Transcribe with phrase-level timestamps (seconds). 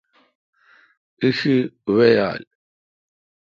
[1.21, 1.55] ایشی
[1.95, 2.41] وی یال۔